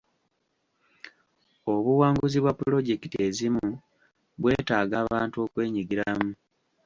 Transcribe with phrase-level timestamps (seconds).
[1.73, 3.67] Obuwanguzi bwa pulojekiti ezimu
[4.41, 6.29] bwetaaga abantu okwenyigiramu.